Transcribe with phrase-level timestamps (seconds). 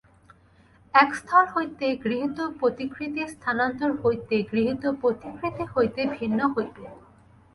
[0.93, 6.83] এক স্থল হইতে গৃহীত প্রতিকৃতি স্থানান্তর হইতে গৃহীত প্রতিকৃতি হইতে ভিন্ন হইবে।